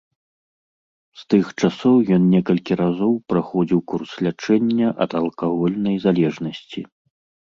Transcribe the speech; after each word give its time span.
З 1.23 1.25
тых 1.33 1.45
часоў 1.65 1.97
ён 2.15 2.23
некалькі 2.35 2.77
разоў 2.81 3.13
праходзіў 3.33 3.81
курс 3.93 4.11
лячэння 4.29 4.87
ад 5.05 5.11
алкагольнай 5.21 5.95
залежнасці. 6.07 6.81